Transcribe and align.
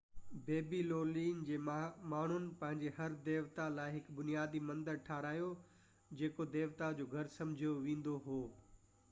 بيبي 0.45 0.77
لونين 0.91 1.41
جي 1.49 1.57
ماڻهن 1.65 2.47
پنهنجي 2.61 2.89
هر 2.95 3.17
ديوتا 3.27 3.67
لاءِ 3.75 3.93
هڪ 3.97 4.17
بنيادي 4.21 4.63
مندر 4.71 4.99
ٺهرايو 5.11 5.53
جيڪو 6.23 6.49
ديوتا 6.59 6.91
جو 7.03 7.09
گهر 7.15 7.33
سمجهيو 7.39 7.79
ويندو 7.87 8.19
هو 8.27 8.43